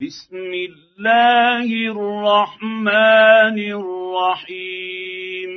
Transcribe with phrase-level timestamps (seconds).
[0.00, 5.50] بسم الله الرحمن الرحيم.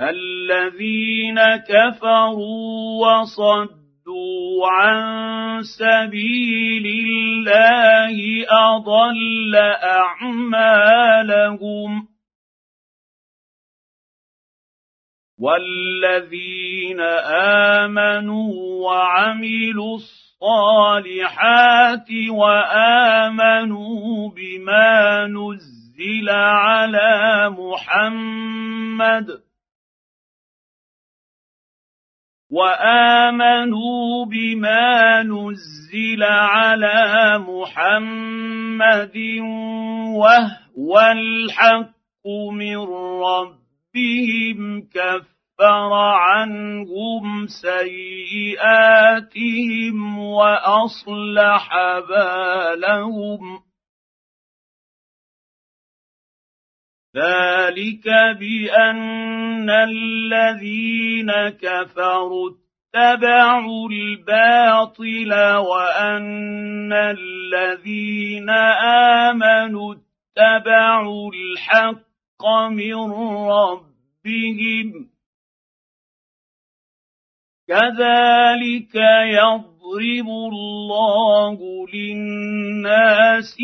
[0.00, 5.02] الذين كفروا وصدوا عن
[5.62, 10.98] سبيل الله أضل أعمالهم.
[15.38, 17.00] والذين
[17.80, 18.52] آمنوا
[18.86, 20.33] وعملوا الصالحات
[22.30, 29.26] وامنوا بما نزل على محمد
[32.50, 39.16] وامنوا بما نزل على محمد
[40.14, 42.76] وهو الحق من
[43.26, 45.33] ربهم كفر
[45.94, 48.78] عنهم سيئاتهم
[50.18, 51.68] وأصلح
[52.08, 53.60] بالهم.
[57.16, 58.04] ذلك
[58.38, 62.50] بأن الذين كفروا
[62.94, 68.50] اتبعوا الباطل وأن الذين
[69.30, 72.94] آمنوا اتبعوا الحق من
[73.50, 75.13] ربهم.
[77.68, 78.94] كذلك
[79.24, 81.58] يضرب الله
[81.94, 83.56] للناس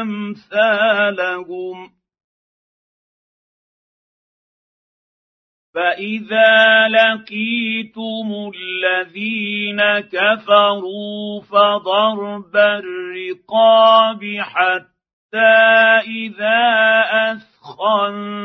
[0.00, 1.90] أمثالهم.
[5.74, 15.56] فإذا لقيتم الذين كفروا فضرب الرقاب حتى
[16.06, 16.62] إذا
[17.32, 18.40] أثخنتموهم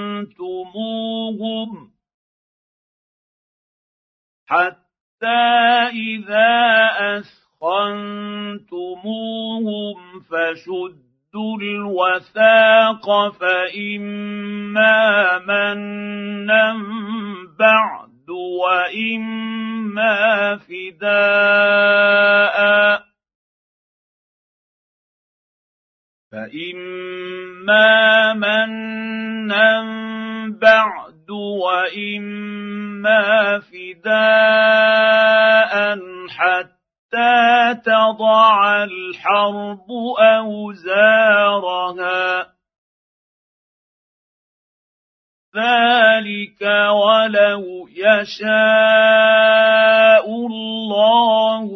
[4.48, 4.85] حتى
[5.26, 8.60] اذا اثخنتموهم
[10.20, 14.98] فشدوا الوثاق فإما
[15.40, 16.74] منا
[17.60, 18.30] بعد
[18.62, 20.16] وإما
[20.58, 22.16] فداء
[26.32, 27.88] فإما
[28.34, 29.82] منا
[30.62, 31.05] بعد
[31.64, 33.24] وإما
[33.60, 34.16] فداء
[36.30, 39.88] حتى تضع الحرب
[40.20, 41.76] اوزارها.
[45.56, 48.46] ذلك ولو يشاء
[50.28, 51.70] الله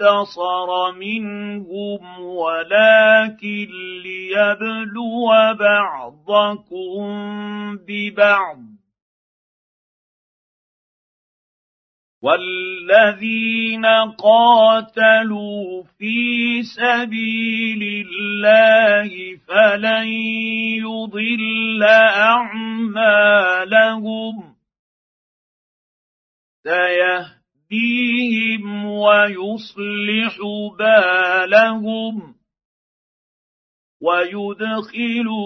[0.00, 3.68] لانتصر منهم ولكن
[4.02, 7.06] ليبلو بعضكم
[7.76, 8.58] ببعض.
[12.22, 13.86] والذين
[14.18, 20.06] قاتلوا في سبيل الله فلن
[20.82, 21.82] يضل
[22.22, 22.96] اعمالهم.
[27.68, 30.38] سيهديهم ويصلح
[30.78, 32.34] بالهم
[34.02, 35.42] ويدخلهم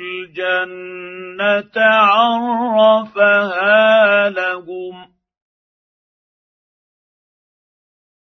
[0.00, 1.76] الجنة
[2.56, 3.40] عرفها
[4.30, 5.10] لهم.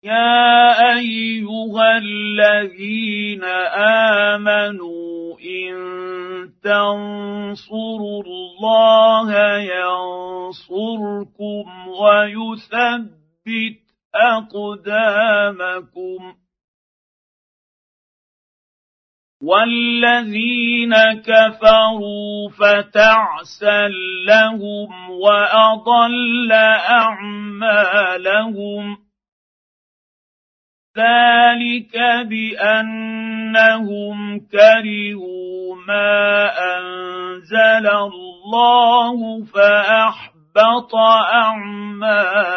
[0.04, 3.44] يا أيها الذين
[4.34, 5.74] آمنوا إن
[6.64, 11.08] تنصروا الله ينصركم
[11.88, 13.84] ويثبت
[14.16, 15.64] أقدامكم
[19.44, 23.88] والذين كفروا فتعسا
[24.28, 26.52] لهم وأضل
[27.82, 28.98] أعمالهم
[30.98, 31.96] ذلك
[32.30, 40.96] بأنهم كرهوا ما أنزل الله فأحبط
[41.34, 42.54] أعمالهم.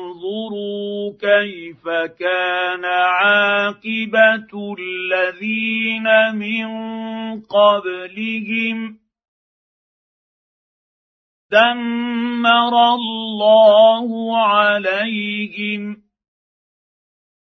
[1.21, 1.89] كيف
[2.19, 6.67] كان عاقبه الذين من
[7.41, 9.04] قبلهم
[11.55, 15.83] دمر الله عليهم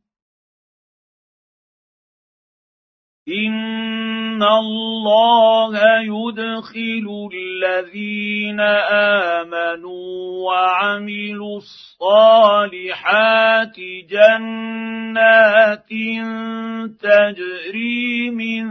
[3.31, 8.61] ان الله يدخل الذين
[9.41, 12.71] امنوا وعملوا الصالحات
[14.11, 15.89] جنات
[17.01, 18.65] تجري من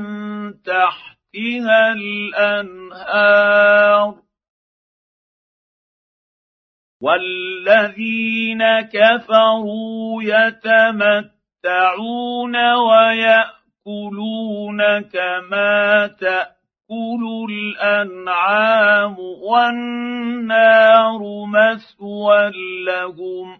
[0.63, 3.49] تحتها الانهار
[7.01, 11.35] والذين كفروا يتمتعون
[12.73, 13.59] ويأكلون
[13.89, 22.51] يأكلون كما تأكل الأنعام والنار مثوى
[22.85, 23.57] لهم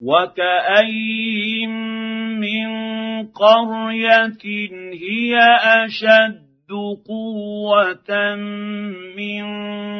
[0.00, 1.70] وكأين
[2.40, 2.68] من
[3.28, 4.42] قرية
[4.92, 5.38] هي
[5.84, 6.72] أشد
[7.06, 8.34] قوة
[9.16, 9.44] من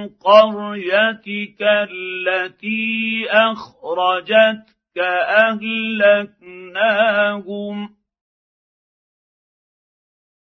[0.09, 6.77] قريتك التي اخرجت أهلكناهم.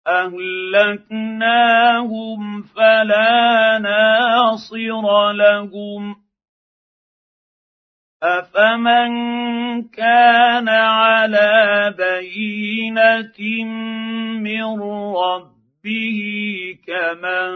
[0.06, 1.62] أهلكناهم
[2.62, 6.24] فلا ناصر لهم.
[8.22, 9.12] أفمن
[9.88, 13.64] كان على بينة
[14.40, 14.80] من
[15.16, 15.53] رب
[15.84, 17.52] به كمن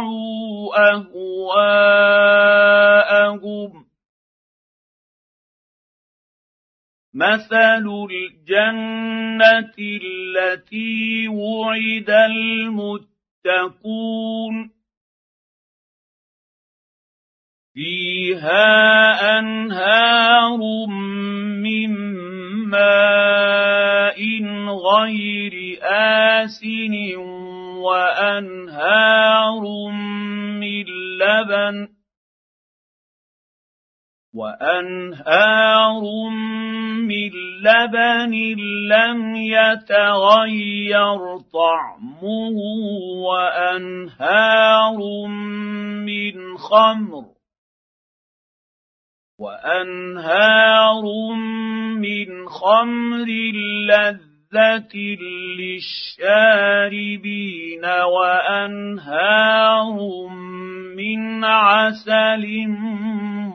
[0.93, 1.49] أهواءهم.
[7.13, 12.09] مثل الجنة التي وعد
[13.49, 14.78] المتقون.
[17.73, 20.59] فيها أنهار
[21.63, 21.91] من
[22.69, 24.19] ماء
[24.89, 27.15] غير آسن
[27.85, 29.63] وأنهار
[30.59, 30.85] من
[31.19, 31.87] لبن
[34.33, 36.03] وأنهار
[36.99, 37.31] من
[37.63, 38.33] لبن
[38.87, 41.21] لم يتغير
[41.53, 42.57] طعمه
[43.25, 44.97] وأنهار
[46.05, 47.38] من خمر
[49.39, 51.03] وانهار
[51.95, 53.27] من خمر
[53.87, 54.93] لذه
[56.19, 59.97] للشاربين وانهار
[60.95, 62.67] من عسل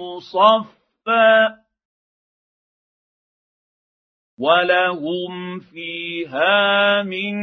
[0.01, 1.49] مصفى
[4.39, 7.35] ولهم فيها من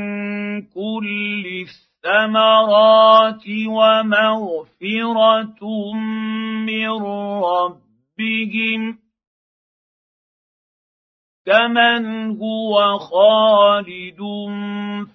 [0.62, 5.62] كل الثمرات ومغفره
[6.66, 6.90] من
[7.44, 8.98] رب ربهم
[11.46, 14.18] كمن هو خالد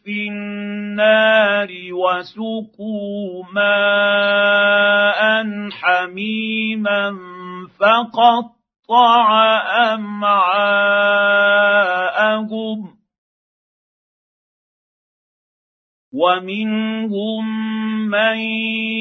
[0.05, 5.21] في النار وسقوا ماء
[5.71, 7.13] حميما
[7.79, 9.27] فقطع
[9.95, 10.97] امعاءهم
[16.13, 17.47] ومنهم
[18.09, 18.39] من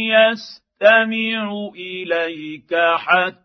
[0.09, 3.44] يستمع اليك حتى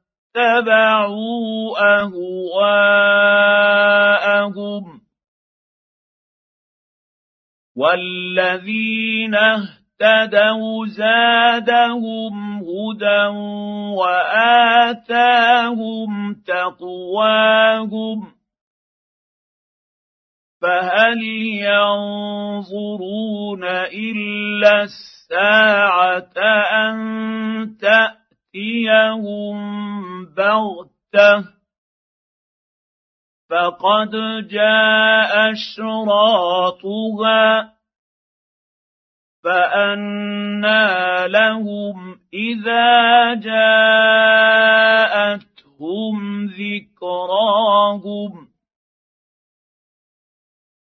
[0.35, 2.31] اتبعوا أهواءهم
[7.75, 13.25] والذين اهتدوا زادهم هدى
[13.99, 15.31] وآتاهم
[16.47, 18.31] تقواهم
[20.61, 21.23] فهل
[21.63, 23.13] ينظرون
[23.93, 26.37] إلا الساعة
[26.71, 26.97] أن
[27.81, 28.21] تاتي
[28.53, 31.61] تأتيهم بغته
[33.49, 34.11] فقد
[34.47, 37.41] جاء أشراطها
[39.43, 43.65] فانى لهم إذا جاءتهم
[46.45, 48.47] ذكراهم.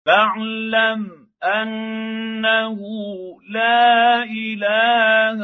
[0.07, 2.79] فاعلم أنه
[3.51, 5.41] لا إله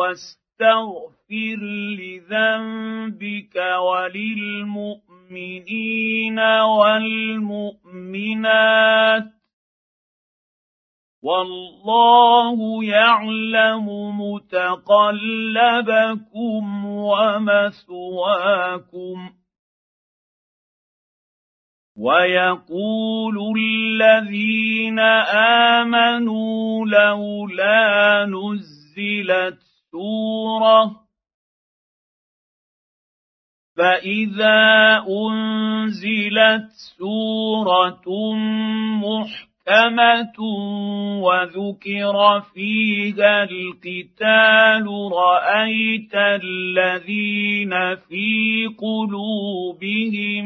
[0.00, 1.60] واستغفر
[2.00, 5.08] لذنبك وللمؤمنين
[6.78, 7.80] والمؤمنات
[11.22, 13.86] والله يعلم
[14.20, 15.64] متقلبكم
[16.86, 18.20] ومثواكم
[21.96, 24.98] ويقول الذين
[25.78, 31.00] آمنوا لولا نزلت سوره
[33.76, 38.34] فاذا انزلت سوره
[38.94, 40.40] محكمه محكمه
[41.22, 50.44] وذكر فيها القتال رايت الذين في قلوبهم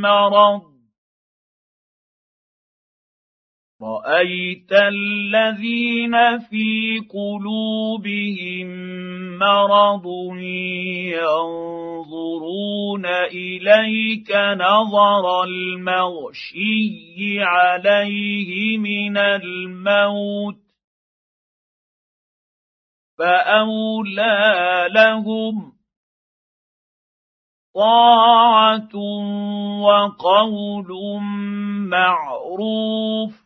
[0.00, 0.75] مرض
[3.82, 8.68] رأيت الذين في قلوبهم
[9.38, 10.06] مرض
[11.12, 20.56] ينظرون إليك نظر المغشي عليه من الموت
[23.18, 25.72] فأولى لهم
[27.74, 28.96] طاعة
[29.82, 30.88] وقول
[31.90, 33.45] معروف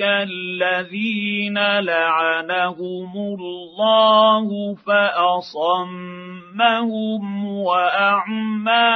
[0.00, 6.04] الذين لعنهم الله فاصمهم
[7.46, 8.88] واعمى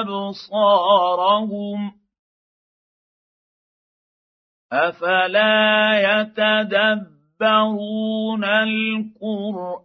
[0.00, 1.92] ابصارهم
[4.72, 7.24] افلا يتدبرون
[8.44, 9.84] القران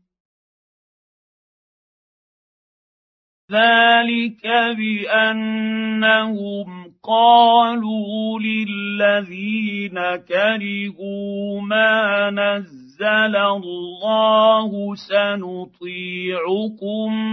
[3.51, 6.67] ذلك بانهم
[7.03, 16.29] قالوا للذين كرهوا ما نزل الله سنطيعكم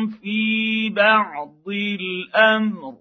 [0.07, 2.95] في بعض الامر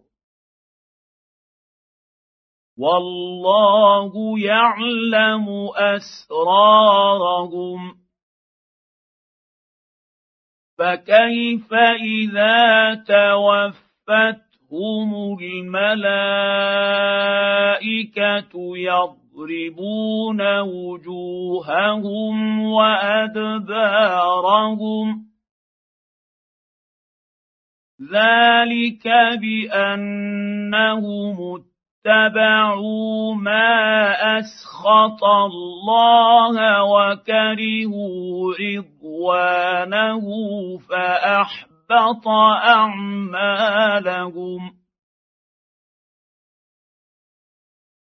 [2.78, 5.48] والله يعلم
[5.96, 7.28] اسرارهم
[10.78, 13.80] فكيف إذا توفتهم
[15.42, 15.98] الملائكة
[18.78, 24.08] يضربون وجوههم وأدبارهم؟
[28.02, 29.08] ذلك
[29.42, 30.88] بأنهم
[32.06, 40.26] اتبعوا ما أسخط الله وكرهوا رضوانه
[40.90, 42.28] فأحبط
[42.68, 44.62] أعمالهم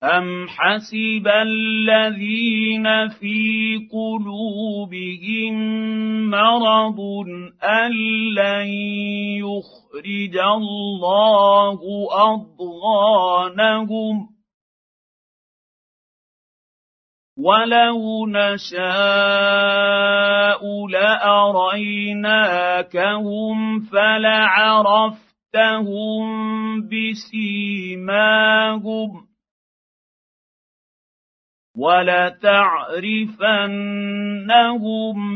[0.04, 5.56] أم حسب الذين في قلوبهم
[6.30, 7.00] مرض
[7.64, 7.92] أن
[8.34, 8.68] لن
[9.44, 11.80] يخرج الله
[12.32, 14.30] أضغانهم
[17.38, 18.80] ولو نشاء
[20.88, 22.20] لأريناكهم
[23.80, 25.20] فلعرفتهم
[26.90, 28.50] بسيماهم
[31.78, 32.40] ولتعرفنهم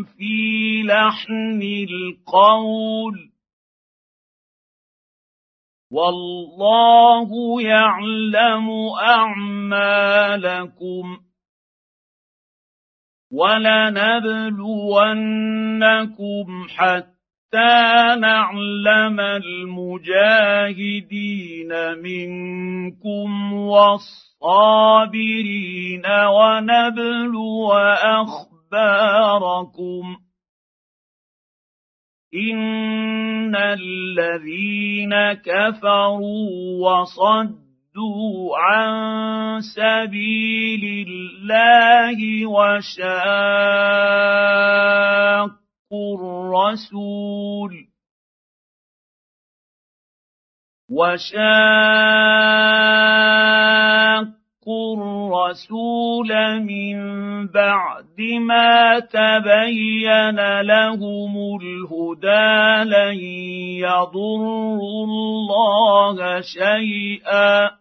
[0.04, 3.30] في لحن القول.
[5.92, 8.70] والله يعلم
[9.02, 11.18] أعمالكم.
[13.34, 14.28] ولنبلونكم
[16.70, 20.08] حتى نعلم المجاهدين
[22.02, 27.71] منكم والصالحين الصابرين ونبلو
[28.73, 30.03] أخباركم.
[32.51, 36.50] إن الذين كفروا
[36.83, 38.91] وصدوا عن
[39.62, 43.13] سبيل الله وشاقوا
[46.19, 47.92] الرسول
[50.90, 52.44] وشاقوا
[54.98, 56.98] الرسول من
[57.48, 63.20] بعد ما تبين لهم الهدى لن
[63.80, 67.72] يضروا الله شيئا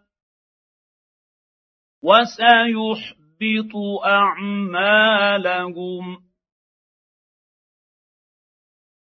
[2.02, 5.52] وسيحبط اعمالهم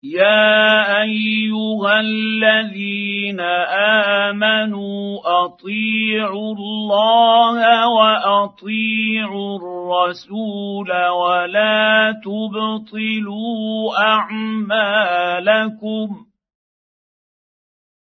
[0.02, 3.40] يا ايها الذين
[4.30, 15.06] امنوا اطيعوا الله واطيعوا الرسول ولا تبطلوا اعمالكم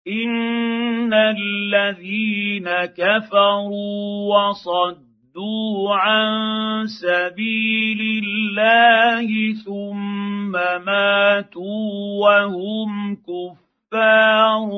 [0.08, 10.52] ان الذين كفروا وصدوا صدوا عن سبيل الله ثم
[10.86, 14.70] ماتوا وهم كفار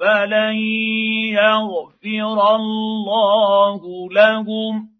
[0.00, 0.56] فلن
[1.32, 4.93] يغفر الله لهم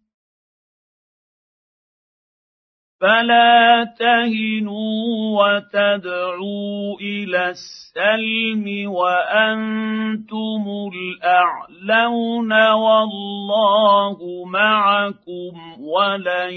[3.05, 5.05] فلا تهنوا
[5.37, 16.53] وتدعوا إلى السلم وأنتم الأعلون والله معكم ولن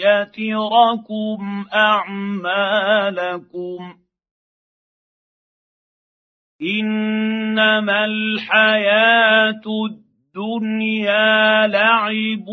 [0.00, 3.78] يتركم أعمالكم
[6.62, 9.62] إنما الحياة
[10.36, 12.48] الدنيا لعب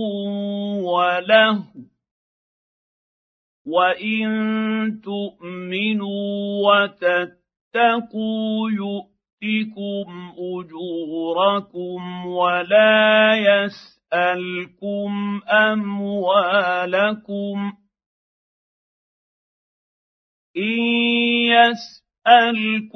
[0.83, 1.68] ولهو
[3.69, 15.11] وان تؤمنوا وتتقوا يؤتكم اجوركم ولا يسالكم
[15.49, 17.57] اموالكم
[20.57, 20.89] ان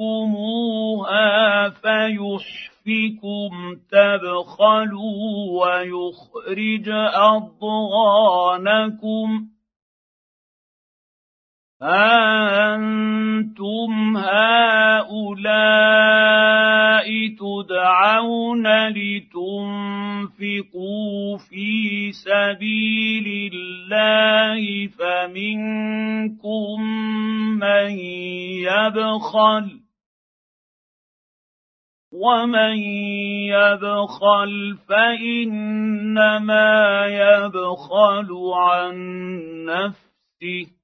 [0.04, 3.50] يسالكموها فيحفكم
[3.90, 5.26] تبخلوا
[5.60, 9.28] ويخرج اضغانكم
[11.84, 15.04] أنتم هؤلاء
[17.28, 19.78] تدعون لتنفقوا
[21.38, 26.82] في سبيل الله فمنكم
[27.58, 27.90] من
[28.64, 29.80] يبخل
[32.12, 32.76] ومن
[33.52, 36.72] يبخل فانما
[37.06, 38.94] يبخل عن
[39.64, 40.83] نفسه